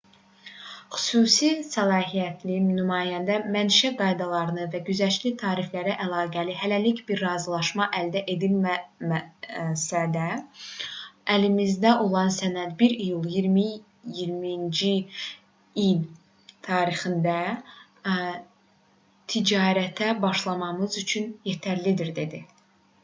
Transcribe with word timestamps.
xüsusi 0.91 1.47
səlahiyyətli 1.73 2.53
nümayəndə 2.69 3.33
mənşə 3.55 3.89
qaydaları 3.99 4.63
və 4.75 4.79
güzəştli 4.87 5.31
tariflərlə 5.41 5.97
əlaqəli 6.05 6.55
hələlik 6.61 7.01
bir 7.11 7.21
razılaşma 7.25 7.87
əldə 7.99 8.23
edilməsə 8.35 10.01
də 10.15 10.25
əlimizdə 11.35 11.93
olan 12.07 12.33
sənəd 12.39 12.81
1 12.89 12.97
iyul 13.05 13.29
2020-ci 13.35 14.91
il 15.85 16.03
tarixində 16.71 17.37
ticarətə 19.35 20.11
başlamamız 20.27 21.01
üçün 21.05 21.33
yetərlidir 21.53 22.15
dedi 22.23 22.43